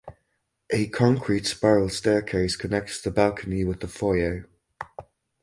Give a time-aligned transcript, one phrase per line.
[0.71, 4.49] A concrete spiral staircase connects the balcony with the foyer.